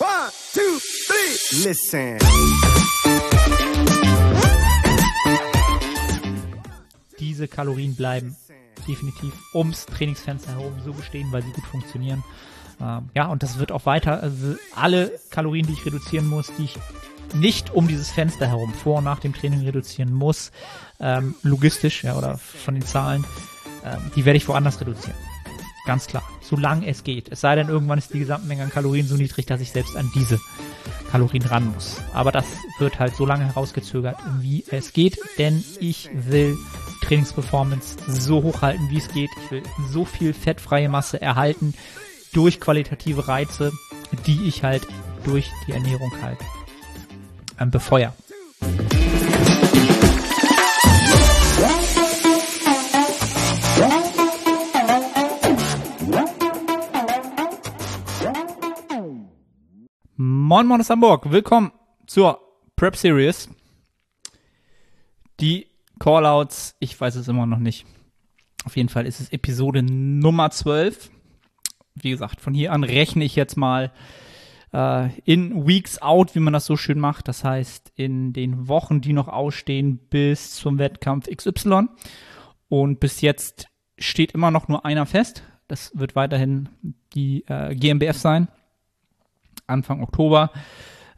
[0.00, 1.68] One, two, three.
[1.68, 2.18] Listen.
[7.18, 8.36] Diese Kalorien bleiben
[8.86, 12.22] definitiv ums Trainingsfenster herum so bestehen, weil sie gut funktionieren.
[12.80, 16.64] Ähm, ja, und das wird auch weiter, also alle Kalorien, die ich reduzieren muss, die
[16.64, 16.78] ich
[17.34, 20.52] nicht um dieses Fenster herum vor und nach dem Training reduzieren muss,
[21.00, 23.24] ähm, logistisch, ja, oder von den Zahlen,
[23.84, 25.16] ähm, die werde ich woanders reduzieren.
[25.88, 26.22] Ganz klar.
[26.42, 27.32] Solange es geht.
[27.32, 30.12] Es sei denn, irgendwann ist die Gesamtmenge an Kalorien so niedrig, dass ich selbst an
[30.14, 30.38] diese
[31.10, 31.96] Kalorien ran muss.
[32.12, 32.44] Aber das
[32.78, 36.58] wird halt so lange herausgezögert, wie es geht, denn ich will
[37.00, 39.30] Trainingsperformance so hoch halten, wie es geht.
[39.42, 41.72] Ich will so viel fettfreie Masse erhalten
[42.34, 43.72] durch qualitative Reize,
[44.26, 44.86] die ich halt
[45.24, 46.38] durch die Ernährung halt
[47.58, 48.12] ähm, befeuere.
[60.48, 61.72] Moin Moin aus Hamburg, willkommen
[62.06, 62.40] zur
[62.74, 63.50] Prep Series.
[65.40, 65.66] Die
[66.00, 67.84] Callouts, ich weiß es immer noch nicht.
[68.64, 71.10] Auf jeden Fall ist es Episode Nummer 12.
[71.96, 73.92] Wie gesagt, von hier an rechne ich jetzt mal
[74.72, 77.28] äh, in Weeks out, wie man das so schön macht.
[77.28, 81.88] Das heißt, in den Wochen, die noch ausstehen bis zum Wettkampf XY.
[82.70, 85.42] Und bis jetzt steht immer noch nur einer fest.
[85.66, 86.70] Das wird weiterhin
[87.12, 88.48] die äh, GmbF sein.
[89.68, 90.50] Anfang Oktober.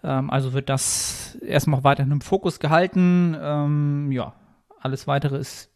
[0.03, 3.37] Ähm, also wird das erstmal weiterhin im Fokus gehalten.
[3.41, 4.35] Ähm, ja,
[4.81, 5.71] alles weitere ist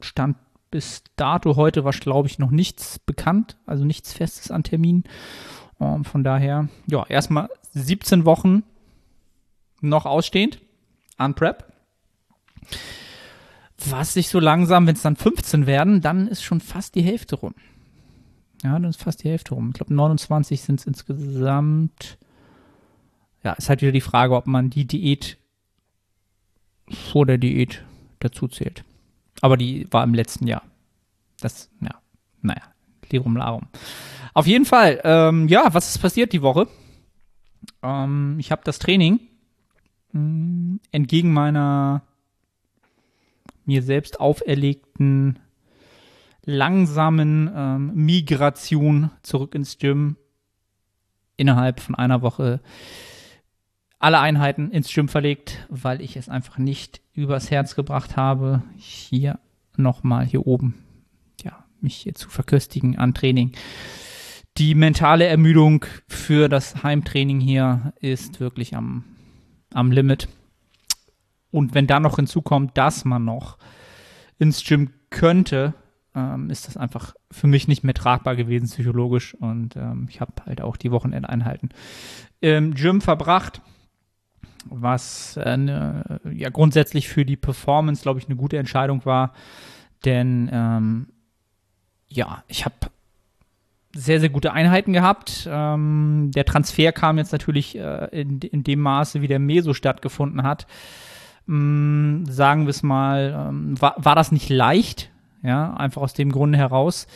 [0.00, 0.36] Stand
[0.70, 1.56] bis dato.
[1.56, 5.04] Heute war, glaube ich, noch nichts bekannt, also nichts Festes an Terminen.
[5.80, 8.64] Ähm, von daher, ja, erstmal 17 Wochen
[9.80, 10.60] noch ausstehend
[11.16, 11.72] an Prep.
[13.86, 17.36] Was sich so langsam, wenn es dann 15 werden, dann ist schon fast die Hälfte
[17.36, 17.54] rum.
[18.64, 19.68] Ja, dann ist fast die Hälfte rum.
[19.68, 22.18] Ich glaube, 29 sind es insgesamt.
[23.42, 25.36] Ja, ist halt wieder die Frage, ob man die Diät
[26.90, 27.84] vor der Diät
[28.20, 28.84] dazu zählt.
[29.42, 30.62] Aber die war im letzten Jahr.
[31.40, 32.00] Das, ja,
[32.40, 32.62] naja,
[33.10, 33.68] Lirum Larum.
[34.32, 36.66] Auf jeden Fall, ähm, ja, was ist passiert die Woche?
[37.82, 39.20] Ähm, ich habe das Training
[40.12, 42.02] mh, mm, entgegen meiner
[43.66, 45.38] mir selbst auferlegten
[46.44, 50.16] langsamen ähm, Migration zurück ins Gym
[51.36, 52.60] innerhalb von einer Woche
[53.98, 59.38] alle Einheiten ins Gym verlegt, weil ich es einfach nicht übers Herz gebracht habe, hier
[59.76, 60.74] nochmal hier oben,
[61.42, 63.52] ja, mich hier zu verköstigen an Training.
[64.58, 69.04] Die mentale Ermüdung für das Heimtraining hier ist wirklich am,
[69.72, 70.28] am Limit.
[71.50, 73.58] Und wenn da noch hinzukommt, dass man noch
[74.38, 75.74] ins Gym könnte,
[76.14, 79.34] ähm, ist das einfach für mich nicht mehr tragbar gewesen psychologisch.
[79.34, 81.70] Und ähm, ich habe halt auch die Wochenendeinheiten
[82.40, 83.62] im Gym verbracht
[84.66, 89.32] was äh, ne, ja grundsätzlich für die Performance, glaube ich, eine gute Entscheidung war.
[90.04, 91.08] Denn ähm,
[92.08, 92.74] ja, ich habe
[93.94, 95.48] sehr, sehr gute Einheiten gehabt.
[95.50, 100.42] Ähm, der Transfer kam jetzt natürlich äh, in, in dem Maße, wie der Meso stattgefunden
[100.42, 100.66] hat.
[101.48, 105.10] Ähm, sagen wir es mal, ähm, war, war das nicht leicht,
[105.44, 107.06] ja, einfach aus dem Grunde heraus,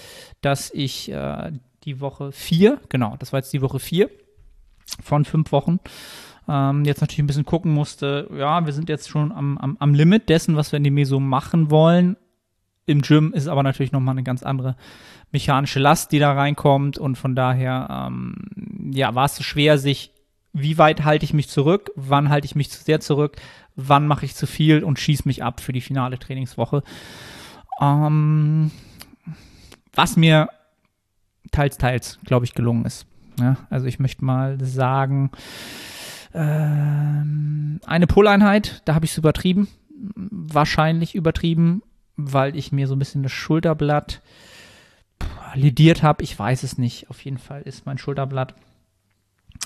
[0.42, 1.50] dass ich äh,
[1.84, 4.10] die Woche vier, genau, das war jetzt die Woche vier
[5.02, 5.80] von fünf Wochen,
[6.46, 9.94] ähm, jetzt natürlich ein bisschen gucken musste, ja, wir sind jetzt schon am, am, am
[9.94, 12.16] Limit dessen, was wir in die Meso machen wollen.
[12.86, 14.76] Im Gym ist aber natürlich nochmal eine ganz andere
[15.30, 20.12] mechanische Last, die da reinkommt und von daher, ähm, ja, war es so schwer, sich,
[20.52, 23.36] wie weit halte ich mich zurück, wann halte ich mich zu sehr zurück,
[23.76, 26.82] wann mache ich zu viel und schieße mich ab für die finale Trainingswoche.
[27.80, 28.70] Ähm,
[29.94, 30.48] was mir
[31.50, 33.06] teils, teils, glaube ich, gelungen ist.
[33.38, 35.30] Ja, also ich möchte mal sagen,
[36.34, 39.68] ähm, eine Pull-Einheit, da habe ich es übertrieben.
[40.14, 41.82] Wahrscheinlich übertrieben,
[42.16, 44.22] weil ich mir so ein bisschen das Schulterblatt
[45.54, 46.22] lidiert habe.
[46.22, 47.10] Ich weiß es nicht.
[47.10, 48.54] Auf jeden Fall ist mein Schulterblatt,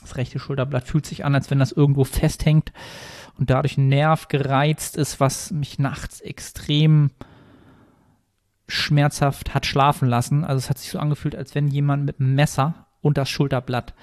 [0.00, 2.72] das rechte Schulterblatt fühlt sich an, als wenn das irgendwo festhängt
[3.38, 7.10] und dadurch ein Nerv gereizt ist, was mich nachts extrem
[8.72, 10.44] schmerzhaft hat schlafen lassen.
[10.44, 13.94] Also es hat sich so angefühlt, als wenn jemand mit einem Messer und das Schulterblatt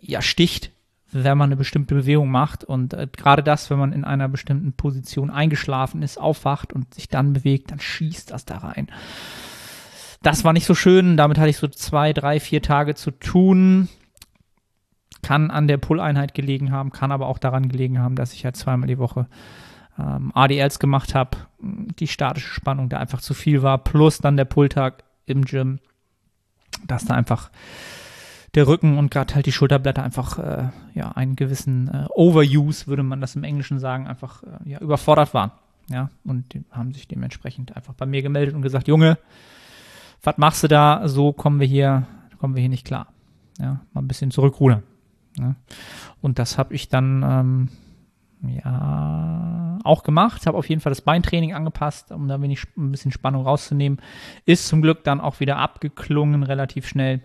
[0.00, 0.70] ja sticht
[1.10, 2.64] wenn man eine bestimmte Bewegung macht.
[2.64, 7.08] Und äh, gerade das, wenn man in einer bestimmten Position eingeschlafen ist, aufwacht und sich
[7.08, 8.88] dann bewegt, dann schießt das da rein.
[10.22, 11.16] Das war nicht so schön.
[11.16, 13.88] Damit hatte ich so zwei, drei, vier Tage zu tun.
[15.22, 18.56] Kann an der Pull-Einheit gelegen haben, kann aber auch daran gelegen haben, dass ich halt
[18.56, 19.26] zweimal die Woche
[19.98, 21.38] ähm, ADLs gemacht habe.
[21.60, 23.78] Die statische Spannung da einfach zu viel war.
[23.78, 25.80] Plus dann der Pulltag im Gym,
[26.86, 27.50] dass da einfach
[28.54, 33.02] der Rücken und gerade halt die Schulterblätter einfach äh, ja einen gewissen äh, Overuse, würde
[33.02, 35.52] man das im Englischen sagen, einfach äh, ja, überfordert waren.
[35.90, 39.18] Ja, und die haben sich dementsprechend einfach bei mir gemeldet und gesagt, Junge,
[40.22, 41.08] was machst du da?
[41.08, 42.06] So kommen wir hier,
[42.38, 43.08] kommen wir hier nicht klar.
[43.58, 44.82] Ja, mal ein bisschen zurückrudern.
[45.38, 45.54] Ja.
[46.20, 47.68] Und das habe ich dann ähm,
[48.42, 50.46] ja auch gemacht.
[50.46, 54.00] Habe auf jeden Fall das Beintraining angepasst, um da wenig, ein bisschen Spannung rauszunehmen.
[54.44, 57.22] Ist zum Glück dann auch wieder abgeklungen, relativ schnell.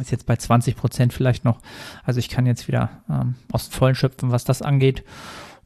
[0.00, 1.60] Ist jetzt bei 20 Prozent vielleicht noch.
[2.04, 5.04] Also ich kann jetzt wieder ähm, aus Vollen schöpfen, was das angeht.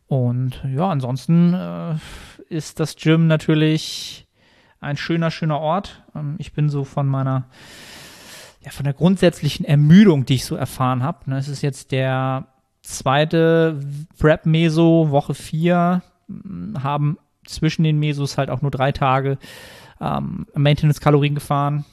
[0.06, 1.94] Und ja, ansonsten äh,
[2.49, 4.26] ist das Gym natürlich
[4.81, 6.02] ein schöner, schöner Ort.
[6.14, 7.49] Ähm, ich bin so von meiner,
[8.60, 11.31] ja, von der grundsätzlichen Ermüdung, die ich so erfahren habe.
[11.31, 12.46] Ne, es ist jetzt der
[12.84, 13.81] zweite
[14.19, 16.02] Prep-Meso, Woche 4,
[16.82, 19.38] haben zwischen den Mesos halt auch nur drei Tage
[20.00, 21.84] ähm, Maintenance-Kalorien gefahren.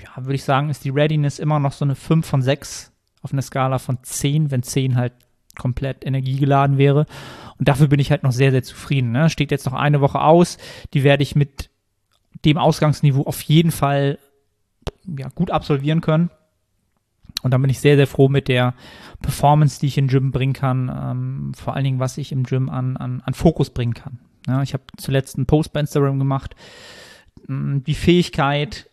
[0.00, 3.32] Ja, würde ich sagen, ist die Readiness immer noch so eine 5 von 6 auf
[3.32, 5.12] einer Skala von 10, wenn 10 halt
[5.58, 7.06] komplett energiegeladen wäre.
[7.58, 9.12] Und dafür bin ich halt noch sehr, sehr zufrieden.
[9.12, 9.28] Ne?
[9.28, 10.58] Steht jetzt noch eine Woche aus.
[10.94, 11.70] Die werde ich mit
[12.44, 14.18] dem Ausgangsniveau auf jeden Fall
[15.04, 16.30] ja, gut absolvieren können.
[17.42, 18.74] Und dann bin ich sehr, sehr froh mit der
[19.22, 20.90] Performance, die ich im Gym bringen kann.
[20.94, 24.18] Ähm, vor allen Dingen, was ich im Gym an, an, an Fokus bringen kann.
[24.46, 26.54] Ja, ich habe zuletzt einen Post bei Instagram gemacht.
[27.46, 28.90] Mm, die Fähigkeit,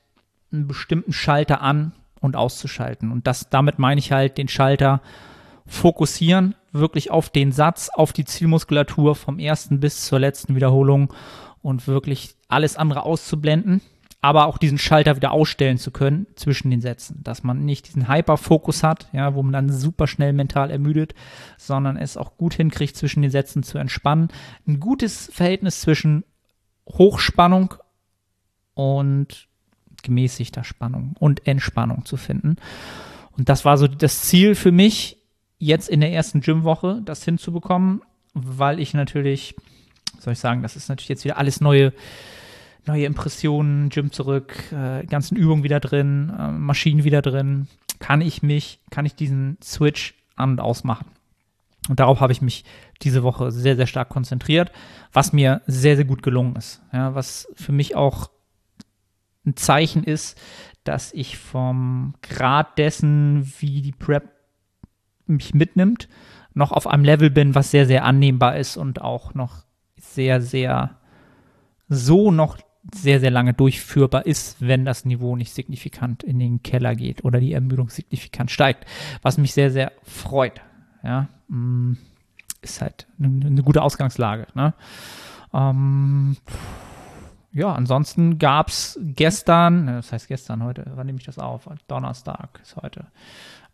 [0.52, 3.12] einen bestimmten Schalter an und auszuschalten.
[3.12, 5.02] Und das, damit meine ich halt den Schalter
[5.66, 11.14] fokussieren, wirklich auf den Satz, auf die Zielmuskulatur vom ersten bis zur letzten Wiederholung
[11.62, 13.82] und wirklich alles andere auszublenden,
[14.22, 18.08] aber auch diesen Schalter wieder ausstellen zu können zwischen den Sätzen, dass man nicht diesen
[18.08, 21.14] Hyperfokus hat, ja, wo man dann super schnell mental ermüdet,
[21.58, 24.30] sondern es auch gut hinkriegt, zwischen den Sätzen zu entspannen.
[24.68, 26.24] Ein gutes Verhältnis zwischen
[26.88, 27.76] Hochspannung
[28.74, 29.48] und
[30.04, 32.58] gemäßigter Spannung und Entspannung zu finden.
[33.38, 35.18] Und das war so das Ziel für mich,
[35.60, 38.02] jetzt in der ersten Gymwoche das hinzubekommen,
[38.34, 39.56] weil ich natürlich,
[40.20, 41.94] soll ich sagen, das ist natürlich jetzt wieder alles neue,
[42.88, 47.68] neue Impressionen, Gym zurück, äh, ganzen Übungen wieder drin, äh, Maschinen wieder drin.
[48.00, 51.08] Kann ich mich, kann ich diesen Switch an und ausmachen?
[51.90, 52.66] Und darauf habe ich mich
[53.02, 54.72] diese Woche sehr, sehr stark konzentriert,
[55.14, 56.82] was mir sehr, sehr gut gelungen ist.
[56.92, 58.30] Ja, was für mich auch
[59.46, 60.40] ein Zeichen ist,
[60.84, 64.32] dass ich vom Grad dessen, wie die Prep
[65.26, 66.08] mich mitnimmt,
[66.54, 69.66] noch auf einem Level bin, was sehr, sehr annehmbar ist und auch noch
[69.98, 70.98] sehr, sehr
[71.90, 72.58] so noch
[72.94, 77.40] sehr, sehr lange durchführbar ist, wenn das Niveau nicht signifikant in den Keller geht oder
[77.40, 78.86] die Ermüdung signifikant steigt.
[79.22, 80.62] Was mich sehr, sehr freut.
[81.04, 81.94] Ja, mm,
[82.62, 84.48] ist halt eine, eine gute Ausgangslage.
[84.54, 84.74] Ne?
[85.54, 86.38] Ähm,
[87.54, 91.68] ja, ansonsten gab es gestern, das heißt gestern, heute, wann nehme ich das auf?
[91.88, 93.08] Donnerstag ist heute.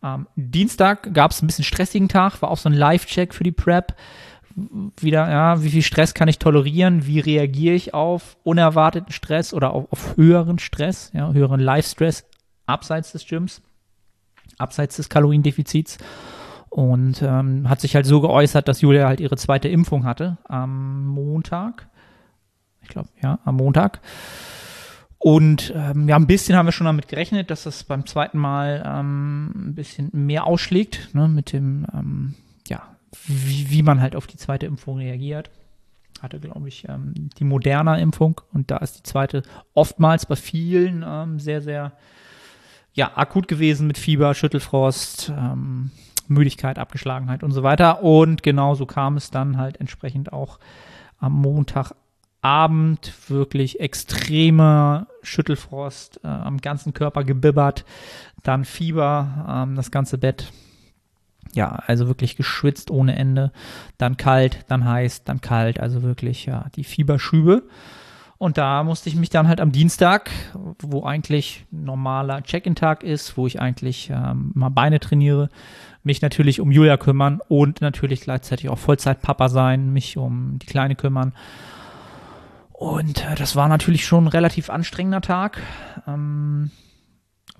[0.02, 3.52] Ähm, Dienstag gab es ein bisschen stressigen Tag, war auch so ein Live-Check für die
[3.52, 3.96] Prep.
[4.56, 7.08] Wieder, ja, wie viel Stress kann ich tolerieren?
[7.08, 12.26] Wie reagiere ich auf unerwarteten Stress oder auf, auf höheren Stress, ja, höheren Live-Stress
[12.66, 13.62] abseits des Gyms,
[14.58, 15.98] abseits des Kaloriendefizits?
[16.70, 21.06] Und ähm, hat sich halt so geäußert, dass Julia halt ihre zweite Impfung hatte am
[21.06, 21.88] Montag.
[22.82, 24.02] Ich glaube, ja, am Montag.
[25.24, 28.84] Und ähm, ja, ein bisschen haben wir schon damit gerechnet, dass das beim zweiten Mal
[28.86, 32.34] ähm, ein bisschen mehr ausschlägt, ne, mit dem, ähm,
[33.26, 35.50] wie, wie man halt auf die zweite Impfung reagiert.
[36.22, 39.44] Hatte, glaube ich, ähm, die moderne Impfung und da ist die zweite
[39.74, 41.94] oftmals bei vielen ähm, sehr, sehr
[42.94, 45.92] ja, akut gewesen mit Fieber, Schüttelfrost, ähm,
[46.28, 48.04] Müdigkeit, Abgeschlagenheit und so weiter.
[48.04, 50.60] Und genauso kam es dann halt entsprechend auch
[51.20, 51.94] am Montag
[52.42, 57.86] Abend wirklich extremer Schüttelfrost, äh, am ganzen Körper gebibbert,
[58.44, 60.52] dann Fieber, ähm, das ganze Bett.
[61.54, 63.52] Ja, also wirklich geschwitzt ohne Ende.
[63.98, 65.80] Dann kalt, dann heiß, dann kalt.
[65.80, 67.64] Also wirklich, ja, die Fieberschübe.
[68.44, 70.30] Und da musste ich mich dann halt am Dienstag,
[70.82, 75.50] wo eigentlich normaler Check-in-Tag ist, wo ich eigentlich ähm, mal Beine trainiere,
[76.04, 80.96] mich natürlich um Julia kümmern und natürlich gleichzeitig auch Vollzeit-Papa sein, mich um die Kleine
[80.96, 81.34] kümmern.
[82.74, 85.62] Und äh, das war natürlich schon ein relativ anstrengender Tag,
[86.06, 86.70] ähm,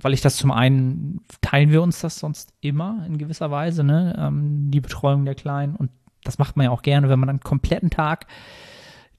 [0.04, 4.16] weil ich das zum einen teilen wir uns das sonst immer in gewisser Weise, ne?
[4.18, 5.76] Ähm, die Betreuung der Kleinen.
[5.76, 5.92] Und
[6.24, 8.28] das macht man ja auch gerne, wenn man einen kompletten Tag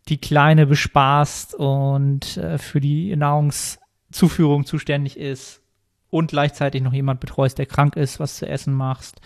[0.09, 5.63] die Kleine bespaßt und äh, für die Nahrungszuführung zuständig ist
[6.11, 9.21] und gleichzeitig noch jemand betreust, der krank ist, was zu essen machst,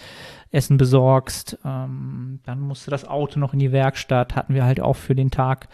[0.51, 1.59] Essen besorgst.
[1.65, 5.31] Ähm, dann musste das Auto noch in die Werkstatt, hatten wir halt auch für den
[5.31, 5.69] Tag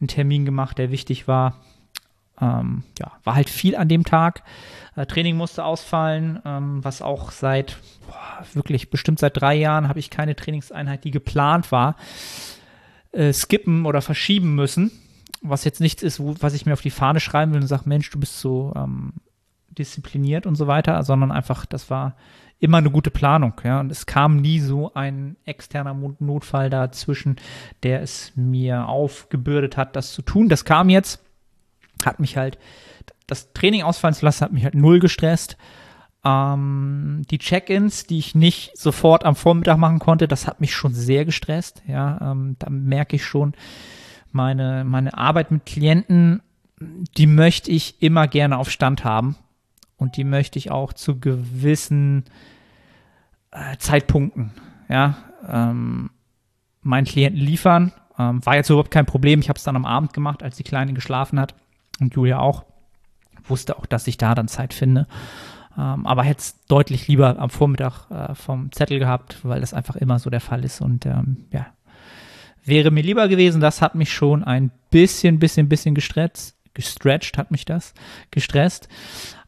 [0.00, 1.60] einen Termin gemacht, der wichtig war.
[2.40, 4.42] Ähm, ja, war halt viel an dem Tag.
[4.96, 9.98] Äh, Training musste ausfallen, ähm, was auch seit boah, wirklich bestimmt seit drei Jahren habe
[9.98, 11.96] ich keine Trainingseinheit, die geplant war,
[13.12, 14.90] äh, skippen oder verschieben müssen.
[15.42, 17.88] Was jetzt nichts ist, wo, was ich mir auf die Fahne schreiben will und sage,
[17.88, 19.14] Mensch, du bist so ähm,
[19.70, 22.16] diszipliniert und so weiter, sondern einfach, das war
[22.58, 23.80] immer eine gute Planung, ja.
[23.80, 27.36] Und es kam nie so ein externer Notfall dazwischen,
[27.82, 30.48] der es mir aufgebürdet hat, das zu tun.
[30.48, 31.24] Das kam jetzt,
[32.06, 32.58] hat mich halt,
[33.26, 35.56] das Training ausfallen zu lassen, hat mich halt null gestresst.
[36.24, 40.92] Ähm, die Check-ins, die ich nicht sofort am Vormittag machen konnte, das hat mich schon
[40.92, 41.82] sehr gestresst.
[41.86, 43.54] Ja, ähm, da merke ich schon,
[44.32, 46.42] meine, meine Arbeit mit Klienten,
[47.16, 49.36] die möchte ich immer gerne auf Stand haben.
[49.96, 52.24] Und die möchte ich auch zu gewissen
[53.50, 54.52] äh, Zeitpunkten,
[54.88, 55.16] ja,
[55.46, 56.10] ähm,
[56.80, 57.92] meinen Klienten liefern.
[58.18, 59.40] Ähm, war jetzt überhaupt kein Problem.
[59.40, 61.54] Ich habe es dann am Abend gemacht, als die Kleine geschlafen hat
[62.00, 62.64] und Julia auch.
[63.44, 65.06] Wusste auch, dass ich da dann Zeit finde.
[65.78, 69.96] Ähm, aber hätte es deutlich lieber am Vormittag äh, vom Zettel gehabt, weil das einfach
[69.96, 70.80] immer so der Fall ist.
[70.80, 71.66] Und ähm, ja,
[72.64, 73.60] wäre mir lieber gewesen.
[73.60, 76.56] Das hat mich schon ein bisschen, bisschen, bisschen gestretzt.
[76.74, 77.94] Gestretched hat mich das,
[78.30, 78.88] gestresst.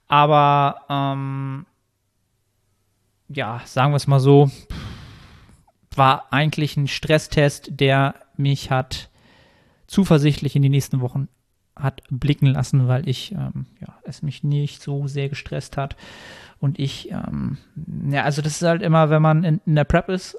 [0.09, 1.67] Aber ähm,
[3.29, 4.51] ja, sagen wir es mal so,
[5.95, 9.11] war eigentlich ein Stresstest, der mich hat
[9.87, 11.29] zuversichtlich in die nächsten Wochen
[11.77, 15.97] hat blicken lassen, weil ich ähm, ja, es mich nicht so sehr gestresst hat.
[16.59, 17.59] Und ich, ähm,
[18.09, 20.37] ja, also das ist halt immer, wenn man in, in der Prep ist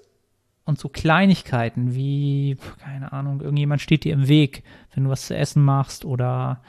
[0.65, 4.63] und so Kleinigkeiten wie, keine Ahnung, irgendjemand steht dir im Weg,
[4.93, 6.61] wenn du was zu essen machst oder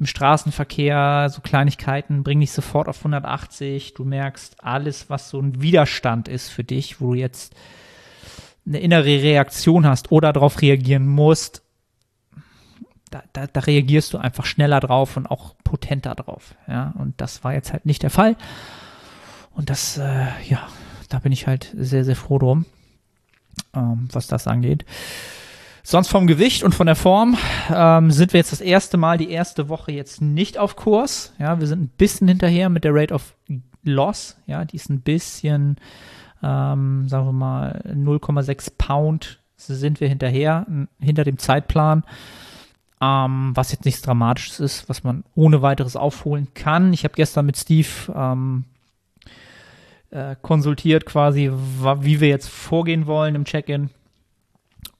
[0.00, 3.94] im Straßenverkehr, so Kleinigkeiten, bring dich sofort auf 180.
[3.94, 7.54] Du merkst alles, was so ein Widerstand ist für dich, wo du jetzt
[8.66, 11.61] eine innere Reaktion hast oder darauf reagieren musst,
[13.12, 16.54] da, da, da, reagierst du einfach schneller drauf und auch potenter drauf.
[16.66, 18.36] Ja, und das war jetzt halt nicht der Fall.
[19.54, 20.66] Und das, äh, ja,
[21.08, 22.64] da bin ich halt sehr, sehr froh drum,
[23.74, 24.84] ähm, was das angeht.
[25.84, 27.36] Sonst vom Gewicht und von der Form
[27.68, 31.32] ähm, sind wir jetzt das erste Mal die erste Woche jetzt nicht auf Kurs.
[31.38, 33.34] Ja, wir sind ein bisschen hinterher mit der Rate of
[33.82, 34.36] Loss.
[34.46, 35.76] Ja, die ist ein bisschen,
[36.42, 40.66] ähm, sagen wir mal, 0,6 Pound sind wir hinterher,
[41.00, 42.04] hinter dem Zeitplan.
[43.02, 46.92] Ähm, was jetzt nichts Dramatisches ist, was man ohne weiteres aufholen kann.
[46.92, 48.64] Ich habe gestern mit Steve ähm,
[50.12, 53.90] äh, konsultiert quasi, wie wir jetzt vorgehen wollen im Check-in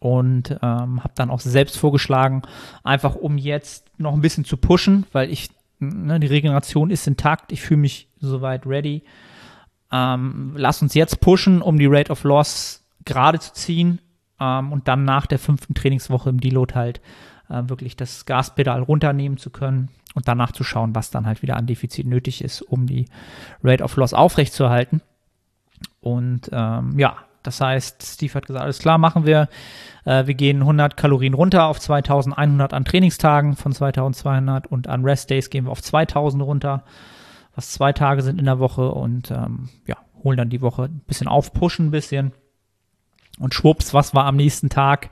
[0.01, 2.43] und ähm, habe dann auch selbst vorgeschlagen,
[2.83, 7.53] einfach um jetzt noch ein bisschen zu pushen, weil ich, ne, die Regeneration ist intakt,
[7.53, 9.05] ich fühle mich soweit ready.
[9.93, 14.01] Ähm, lass uns jetzt pushen, um die Rate of Loss gerade zu ziehen
[14.41, 17.01] ähm, und dann nach der fünften Trainingswoche im Deload halt
[17.53, 21.57] äh, wirklich das Gaspedal runternehmen zu können und danach zu schauen, was dann halt wieder
[21.57, 23.07] an Defizit nötig ist, um die
[23.63, 25.03] Rate of Loss aufrechtzuerhalten.
[26.01, 29.49] Und ähm, ja, das heißt, Steve hat gesagt, alles klar, machen wir.
[30.05, 35.31] Äh, wir gehen 100 Kalorien runter auf 2100 an Trainingstagen von 2200 und an Rest
[35.31, 36.85] Days gehen wir auf 2000 runter,
[37.55, 41.03] was zwei Tage sind in der Woche und ähm, ja, holen dann die Woche ein
[41.07, 42.33] bisschen auf, pushen ein bisschen.
[43.39, 45.11] Und schwupps, was war am nächsten Tag?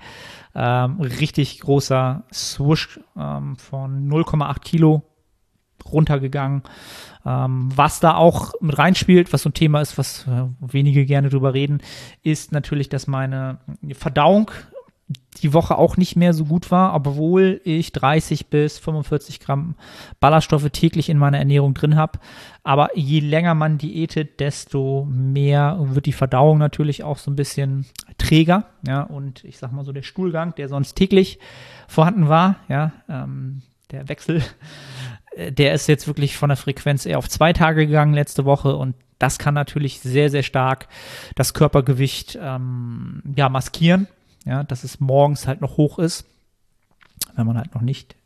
[0.55, 5.03] Ähm, richtig großer Swoosh ähm, von 0,8 Kilo
[5.91, 6.63] runtergegangen.
[7.25, 11.29] Ähm, was da auch mit reinspielt, was so ein Thema ist, was äh, wenige gerne
[11.29, 11.83] drüber reden,
[12.23, 13.59] ist natürlich, dass meine
[13.93, 14.51] Verdauung
[15.43, 19.75] die Woche auch nicht mehr so gut war, obwohl ich 30 bis 45 Gramm
[20.21, 22.19] Ballaststoffe täglich in meiner Ernährung drin habe.
[22.63, 27.87] Aber je länger man diätet, desto mehr wird die Verdauung natürlich auch so ein bisschen
[28.19, 28.67] träger.
[28.87, 31.39] Ja, und ich sag mal so der Stuhlgang, der sonst täglich
[31.89, 34.43] vorhanden war, ja, ähm, der Wechsel
[35.37, 38.77] äh, der ist jetzt wirklich von der Frequenz eher auf zwei Tage gegangen letzte Woche
[38.77, 40.89] und das kann natürlich sehr, sehr stark
[41.35, 44.09] das Körpergewicht ähm, ja, maskieren,
[44.45, 46.27] ja, dass es morgens halt noch hoch ist,
[47.37, 48.17] wenn man halt noch nicht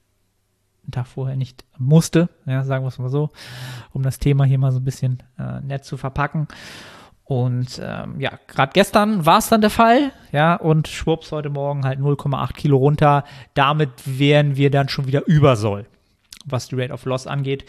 [0.84, 3.30] einen Tag vorher nicht musste, ja, sagen wir es mal so,
[3.92, 6.46] um das Thema hier mal so ein bisschen äh, nett zu verpacken.
[7.24, 11.84] Und ähm, ja, gerade gestern war es dann der Fall, ja, und schwupps, heute Morgen
[11.84, 13.24] halt 0,8 Kilo runter.
[13.54, 15.86] Damit wären wir dann schon wieder über Soll
[16.44, 17.64] was die Rate of Loss angeht.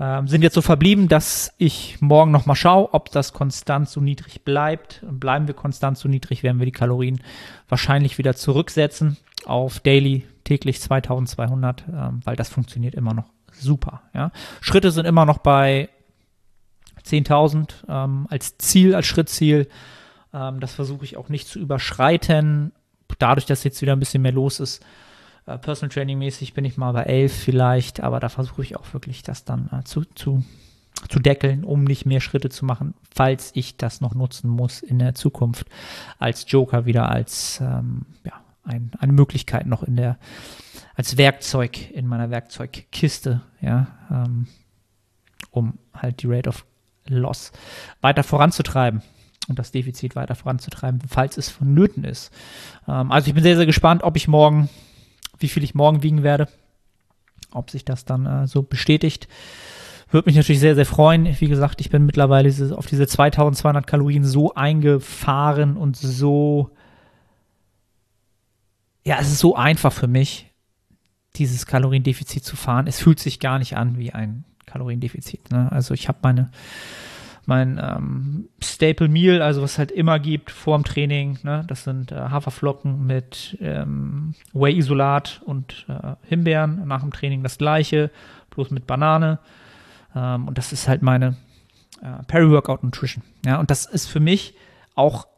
[0.00, 4.44] Ähm, sind jetzt so verblieben, dass ich morgen nochmal schaue, ob das konstant so niedrig
[4.44, 5.02] bleibt.
[5.08, 7.20] Bleiben wir konstant so niedrig, werden wir die Kalorien
[7.68, 14.02] wahrscheinlich wieder zurücksetzen auf Daily täglich 2200, ähm, weil das funktioniert immer noch super.
[14.14, 14.32] Ja.
[14.60, 15.88] Schritte sind immer noch bei
[17.04, 19.68] 10.000 ähm, als Ziel, als Schrittziel.
[20.32, 22.72] Ähm, das versuche ich auch nicht zu überschreiten.
[23.18, 24.84] Dadurch, dass jetzt wieder ein bisschen mehr los ist,
[25.46, 28.92] Äh, Personal Training mäßig bin ich mal bei 11 vielleicht, aber da versuche ich auch
[28.92, 30.44] wirklich das dann äh, zu, zu,
[31.08, 34.98] zu deckeln, um nicht mehr Schritte zu machen, falls ich das noch nutzen muss in
[34.98, 35.66] der Zukunft
[36.18, 38.32] als Joker wieder als ähm, ja,
[38.64, 40.18] ein, eine Möglichkeit noch in der
[40.94, 44.46] als Werkzeug in meiner Werkzeugkiste, ja, ähm,
[45.50, 46.64] um halt die Rate of
[47.06, 47.52] Loss
[48.00, 49.02] weiter voranzutreiben
[49.48, 52.32] und das Defizit weiter voranzutreiben, falls es vonnöten ist.
[52.88, 54.68] Ähm, also ich bin sehr, sehr gespannt, ob ich morgen,
[55.38, 56.48] wie viel ich morgen wiegen werde,
[57.52, 59.28] ob sich das dann äh, so bestätigt.
[60.10, 61.26] Würde mich natürlich sehr, sehr freuen.
[61.40, 66.70] Wie gesagt, ich bin mittlerweile auf diese 2200 Kalorien so eingefahren und so,
[69.04, 70.50] ja, es ist so einfach für mich,
[71.36, 72.86] dieses Kaloriendefizit zu fahren.
[72.86, 75.50] Es fühlt sich gar nicht an wie ein Kaloriendefizit.
[75.50, 75.70] Ne?
[75.70, 76.50] Also ich habe meine
[77.46, 81.38] mein ähm, Staple Meal, also was halt immer gibt vor dem Training.
[81.42, 81.64] Ne?
[81.68, 86.86] Das sind äh, Haferflocken mit ähm, Whey-Isolat und äh, Himbeeren.
[86.86, 88.10] Nach dem Training das gleiche,
[88.50, 89.38] bloß mit Banane.
[90.14, 91.36] Ähm, und das ist halt meine
[92.02, 93.22] äh, Peri-Workout Nutrition.
[93.44, 93.60] Ja?
[93.60, 94.54] Und das ist für mich
[94.96, 95.28] auch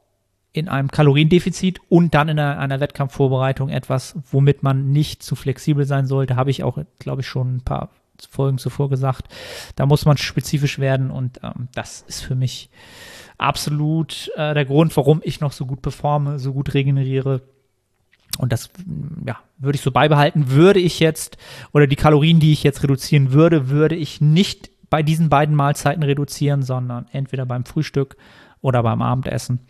[0.52, 5.84] in einem Kaloriendefizit und dann in einer, einer, Wettkampfvorbereitung etwas, womit man nicht zu flexibel
[5.84, 6.36] sein sollte.
[6.36, 7.90] Habe ich auch, glaube ich, schon ein paar
[8.26, 9.28] Folgen zuvor gesagt.
[9.76, 12.70] Da muss man spezifisch werden und ähm, das ist für mich
[13.38, 17.42] absolut äh, der Grund, warum ich noch so gut performe, so gut regeneriere.
[18.38, 18.70] Und das,
[19.26, 20.50] ja, würde ich so beibehalten.
[20.50, 21.38] Würde ich jetzt,
[21.72, 26.02] oder die Kalorien, die ich jetzt reduzieren würde, würde ich nicht bei diesen beiden Mahlzeiten
[26.02, 28.16] reduzieren, sondern entweder beim Frühstück
[28.60, 29.60] oder beim Abendessen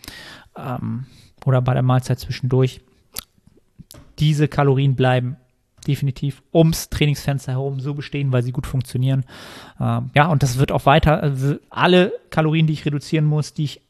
[0.56, 1.06] ähm,
[1.44, 2.80] oder bei der Mahlzeit zwischendurch.
[4.18, 5.36] Diese Kalorien bleiben
[5.88, 9.24] definitiv ums Trainingsfenster herum so bestehen, weil sie gut funktionieren.
[9.80, 13.64] Ähm, ja, und das wird auch weiter, also alle Kalorien, die ich reduzieren muss, die
[13.64, 13.80] ich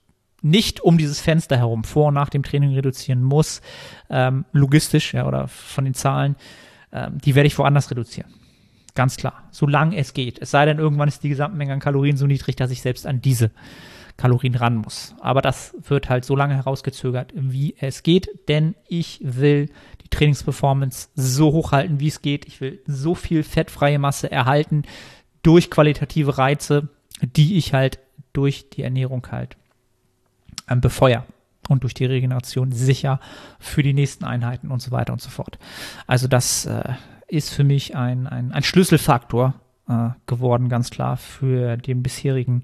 [0.40, 3.60] nicht um dieses Fenster herum vor und nach dem Training reduzieren muss,
[4.08, 6.36] ähm, logistisch ja, oder von den Zahlen,
[6.92, 8.32] ähm, die werde ich woanders reduzieren.
[8.94, 10.40] Ganz klar, solange es geht.
[10.40, 13.20] Es sei denn, irgendwann ist die Gesamtmenge an Kalorien so niedrig, dass ich selbst an
[13.20, 13.50] diese
[14.18, 15.14] Kalorien ran muss.
[15.20, 19.70] Aber das wird halt so lange herausgezögert, wie es geht, denn ich will
[20.04, 22.46] die Trainingsperformance so hoch halten, wie es geht.
[22.46, 24.82] Ich will so viel fettfreie Masse erhalten
[25.42, 26.88] durch qualitative Reize,
[27.22, 28.00] die ich halt
[28.32, 29.56] durch die Ernährung halt
[30.68, 31.24] ähm, befeuere
[31.68, 33.20] und durch die Regeneration sicher
[33.60, 35.58] für die nächsten Einheiten und so weiter und so fort.
[36.08, 36.94] Also das äh,
[37.28, 39.54] ist für mich ein, ein, ein Schlüsselfaktor
[39.88, 42.62] äh, geworden, ganz klar, für den bisherigen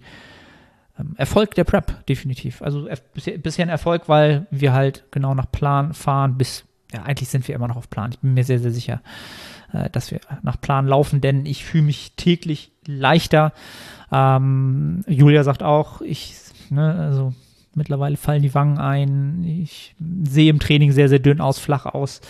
[1.16, 2.62] Erfolg der Prep, definitiv.
[2.62, 7.48] Also bisher, ein Erfolg, weil wir halt genau nach Plan fahren, bis, ja, eigentlich sind
[7.48, 8.12] wir immer noch auf Plan.
[8.12, 9.00] Ich bin mir sehr, sehr sicher,
[9.72, 13.52] äh, dass wir nach Plan laufen, denn ich fühle mich täglich leichter.
[14.12, 16.37] Ähm, Julia sagt auch, ich,
[16.70, 17.35] ne, also
[17.74, 19.42] mittlerweile fallen die Wangen ein.
[19.42, 22.20] Ich sehe im Training sehr, sehr dünn aus, flach aus.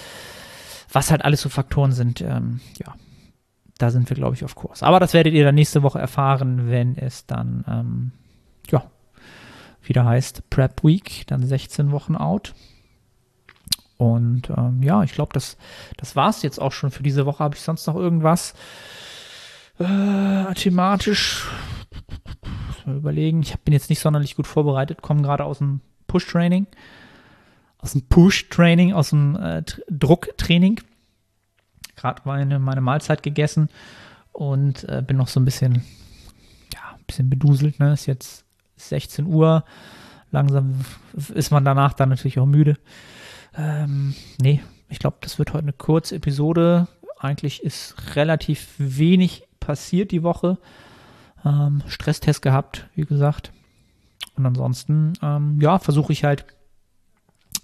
[0.90, 2.94] Was halt alles so Faktoren sind, ähm, ja,
[3.77, 4.83] da sind wir, glaube ich, auf Kurs.
[4.83, 8.12] Aber das werdet ihr dann nächste Woche erfahren, wenn es dann ähm,
[9.88, 12.55] wieder heißt Prep Week, dann 16 Wochen out.
[13.97, 15.57] Und ähm, ja, ich glaube, das,
[15.97, 17.44] das war es jetzt auch schon für diese Woche.
[17.44, 18.55] Habe ich sonst noch irgendwas
[19.79, 21.49] äh, thematisch?
[22.87, 23.40] Überlegen.
[23.42, 26.66] Ich bin jetzt nicht sonderlich gut vorbereitet, komme gerade aus dem Push-Training.
[27.79, 30.81] Aus dem Push-Training, aus dem äh, Drucktraining.
[31.97, 33.68] Gerade meine, meine Mahlzeit gegessen
[34.33, 35.83] und äh, bin noch so ein bisschen,
[36.75, 37.79] ja, ein bisschen beduselt.
[37.79, 37.92] Ne?
[37.92, 38.44] Ist jetzt
[38.77, 39.65] 16 Uhr.
[40.31, 40.81] Langsam
[41.35, 42.77] ist man danach dann natürlich auch müde.
[43.57, 46.89] Ähm, nee, ich glaube, das wird heute eine kurze Episode.
[47.19, 50.59] Eigentlich ist relativ wenig passiert die Woche.
[51.45, 53.53] Ähm, Stresstest gehabt, wie gesagt.
[54.37, 56.47] Und ansonsten, ähm, ja, versuche ich halt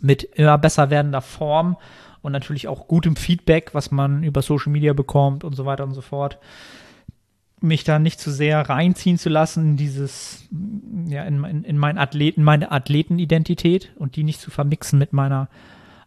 [0.01, 1.77] mit immer besser werdender Form
[2.23, 5.95] und natürlich auch gutem Feedback, was man über Social Media bekommt und so weiter und
[5.95, 6.39] so fort,
[7.63, 10.49] mich da nicht zu sehr reinziehen zu lassen, dieses,
[11.07, 15.49] ja, in, in, in mein Athleten, meine Athletenidentität und die nicht zu vermixen mit meiner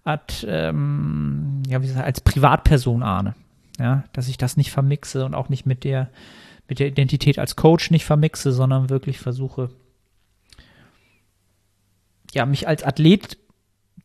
[0.04, 3.36] Art, ähm, ja, wie gesagt, als Privatperson ahne.
[3.80, 6.10] Ja, dass ich das nicht vermixe und auch nicht mit der,
[6.68, 9.72] mit der Identität als Coach nicht vermixe, sondern wirklich versuche,
[12.34, 13.38] ja, mich als Athlet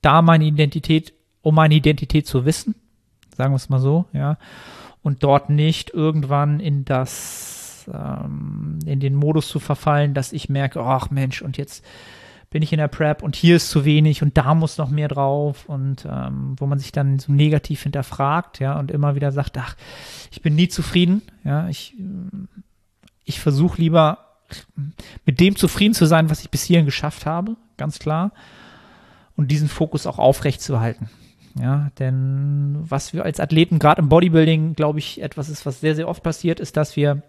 [0.01, 2.75] da meine Identität, um meine Identität zu wissen,
[3.37, 4.39] sagen wir es mal so, ja,
[5.09, 10.83] und dort nicht irgendwann in das, ähm, in den Modus zu verfallen, dass ich merke,
[10.83, 11.83] ach Mensch, und jetzt
[12.51, 15.09] bin ich in der Prep und hier ist zu wenig und da muss noch mehr
[15.09, 19.57] drauf und ähm, wo man sich dann so negativ hinterfragt, ja, und immer wieder sagt,
[19.57, 19.77] ach,
[20.31, 21.95] ich bin nie zufrieden, ja, ich,
[23.25, 24.27] ich versuche lieber
[25.25, 28.33] mit dem zufrieden zu sein, was ich bis hierhin geschafft habe, ganz klar,
[29.37, 31.09] und diesen Fokus auch aufrecht zu halten.
[31.61, 35.95] Ja, denn was wir als Athleten gerade im Bodybuilding, glaube ich, etwas ist, was sehr,
[35.95, 37.23] sehr oft passiert, ist, dass wir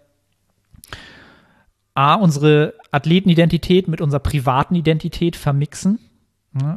[1.94, 5.98] A, unsere Athletenidentität mit unserer privaten Identität vermixen.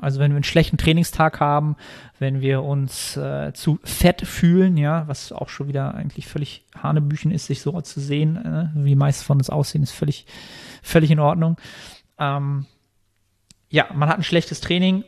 [0.01, 1.77] Also wenn wir einen schlechten Trainingstag haben,
[2.19, 7.31] wenn wir uns äh, zu fett fühlen, ja, was auch schon wieder eigentlich völlig Hanebüchen
[7.31, 10.27] ist, sich so zu sehen, äh, wie die meisten von uns aussehen, ist völlig,
[10.83, 11.57] völlig in Ordnung.
[12.19, 12.67] Ähm,
[13.69, 15.05] ja, man hat ein schlechtes Training,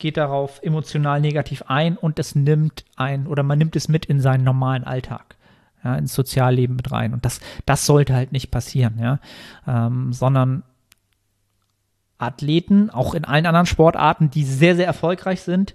[0.00, 4.20] geht darauf emotional negativ ein und es nimmt ein oder man nimmt es mit in
[4.20, 5.36] seinen normalen Alltag
[5.84, 7.12] ja, ins Sozialleben mit rein.
[7.12, 9.18] Und das, das sollte halt nicht passieren, ja.
[9.66, 10.62] Ähm, sondern
[12.18, 15.74] Athleten, auch in allen anderen Sportarten, die sehr, sehr erfolgreich sind,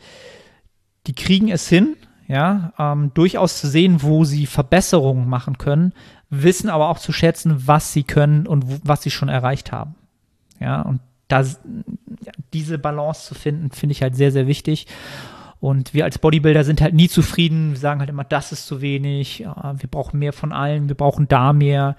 [1.08, 1.96] die kriegen es hin,
[2.28, 5.94] ja, ähm, durchaus zu sehen, wo sie Verbesserungen machen können,
[6.30, 9.96] wissen aber auch zu schätzen, was sie können und was sie schon erreicht haben.
[10.60, 11.44] Ja, und ja,
[12.54, 14.88] diese Balance zu finden, finde ich halt sehr, sehr wichtig.
[15.60, 17.72] Und wir als Bodybuilder sind halt nie zufrieden.
[17.72, 19.40] Wir sagen halt immer, das ist zu wenig.
[19.40, 20.90] wir brauchen mehr von allen.
[20.90, 21.96] Wir brauchen da mehr.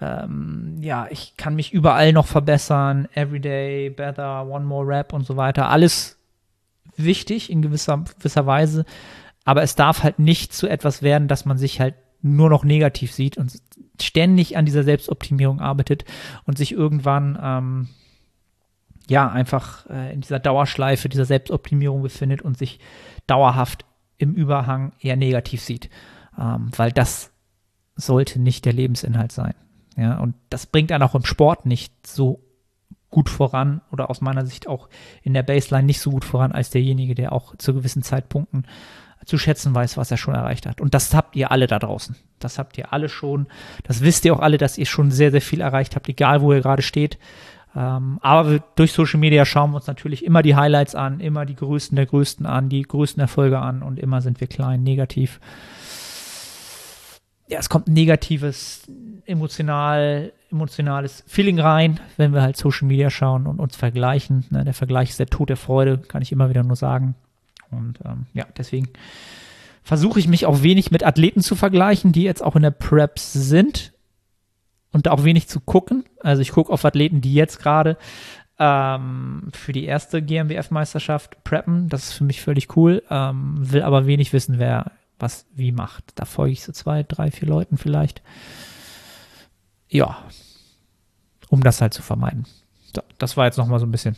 [0.00, 3.08] Ähm, ja, ich kann mich überall noch verbessern.
[3.14, 5.70] Everyday, better, one more rap und so weiter.
[5.70, 6.18] Alles
[6.96, 8.84] wichtig in gewisser, gewisser Weise.
[9.44, 13.12] Aber es darf halt nicht zu etwas werden, dass man sich halt nur noch negativ
[13.12, 13.52] sieht und
[14.00, 16.04] ständig an dieser Selbstoptimierung arbeitet
[16.46, 17.88] und sich irgendwann ähm,
[19.08, 22.80] ja, einfach äh, in dieser Dauerschleife, dieser Selbstoptimierung befindet und sich
[23.26, 23.84] dauerhaft
[24.16, 25.90] im Überhang eher negativ sieht.
[26.38, 27.32] Ähm, weil das
[27.96, 29.54] sollte nicht der Lebensinhalt sein.
[29.96, 32.40] Ja, und das bringt einen auch im Sport nicht so
[33.10, 34.88] gut voran oder aus meiner Sicht auch
[35.22, 38.66] in der Baseline nicht so gut voran als derjenige, der auch zu gewissen Zeitpunkten
[39.24, 40.80] zu schätzen weiß, was er schon erreicht hat.
[40.80, 42.16] Und das habt ihr alle da draußen.
[42.40, 43.46] Das habt ihr alle schon.
[43.84, 46.52] Das wisst ihr auch alle, dass ihr schon sehr, sehr viel erreicht habt, egal wo
[46.52, 47.18] ihr gerade steht.
[47.76, 51.56] Ähm, aber durch Social Media schauen wir uns natürlich immer die Highlights an, immer die
[51.56, 55.40] größten der größten an, die größten Erfolge an und immer sind wir klein, negativ.
[57.48, 58.86] Ja, es kommt ein negatives,
[59.26, 64.44] emotional, emotionales Feeling rein, wenn wir halt Social Media schauen und uns vergleichen.
[64.50, 67.16] Ne, der Vergleich ist der Tod der Freude, kann ich immer wieder nur sagen.
[67.70, 68.88] Und ähm, ja, deswegen
[69.82, 73.32] versuche ich mich auch wenig mit Athleten zu vergleichen, die jetzt auch in der Preps
[73.32, 73.93] sind
[74.94, 76.04] und auch wenig zu gucken.
[76.20, 77.98] Also ich gucke auf Athleten, die jetzt gerade
[78.58, 81.88] ähm, für die erste GmbF-Meisterschaft preppen.
[81.88, 83.02] Das ist für mich völlig cool.
[83.10, 86.04] Ähm, will aber wenig wissen, wer was wie macht.
[86.14, 88.22] Da folge ich so zwei, drei, vier Leuten vielleicht.
[89.88, 90.18] Ja,
[91.48, 92.46] um das halt zu vermeiden.
[92.94, 94.16] So, das war jetzt nochmal so ein bisschen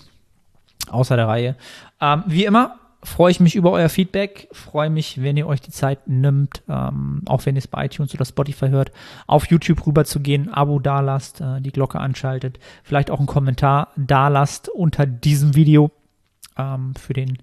[0.90, 1.56] außer der Reihe.
[2.02, 4.48] Ähm, wie immer, freue ich mich über euer Feedback.
[4.52, 8.12] Freue mich, wenn ihr euch die Zeit nimmt, ähm, auch wenn ihr es bei iTunes
[8.14, 8.90] oder Spotify hört,
[9.26, 13.88] auf YouTube rüber zu gehen, Abo dalasst, äh, die Glocke anschaltet, vielleicht auch einen Kommentar
[13.96, 15.92] dalasst unter diesem Video
[16.58, 17.38] ähm, für den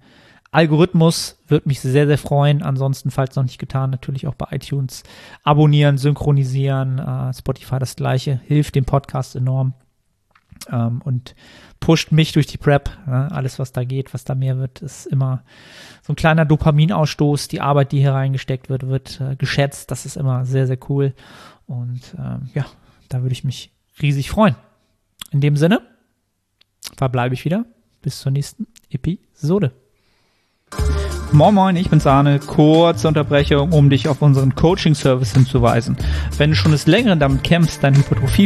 [0.51, 1.39] Algorithmus.
[1.47, 2.61] Würde mich sehr, sehr freuen.
[2.61, 5.03] Ansonsten, falls noch nicht getan, natürlich auch bei iTunes
[5.43, 6.99] abonnieren, synchronisieren.
[6.99, 8.39] Äh, Spotify das gleiche.
[8.45, 9.73] Hilft dem Podcast enorm.
[10.71, 11.35] Ähm, und
[11.79, 12.89] pusht mich durch die Prep.
[13.07, 15.43] Ja, alles, was da geht, was da mehr wird, ist immer
[16.01, 17.49] so ein kleiner Dopaminausstoß.
[17.49, 19.91] Die Arbeit, die hier reingesteckt wird, wird äh, geschätzt.
[19.91, 21.13] Das ist immer sehr, sehr cool.
[21.67, 22.65] Und ähm, ja,
[23.09, 23.71] da würde ich mich
[24.01, 24.55] riesig freuen.
[25.31, 25.81] In dem Sinne
[26.95, 27.65] verbleibe ich wieder.
[28.01, 29.73] Bis zur nächsten Episode.
[31.33, 32.39] Moin Moin, ich bin's Arne.
[32.39, 35.97] Kurze Unterbrechung, um dich auf unseren Coaching-Service hinzuweisen.
[36.37, 38.45] Wenn du schon des Längeren damit kämpfst, dein Hypertrophie